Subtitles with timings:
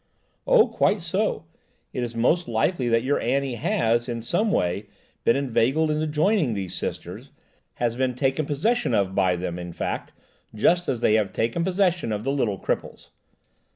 [0.47, 1.45] "Oh, quite so;
[1.93, 4.87] it is most likely that your Annie has, in some way,
[5.23, 10.11] been inveigled into joining these Sisters–has been taken possession of by them, in fact,
[10.55, 13.11] just as they have taken possession of the little cripples."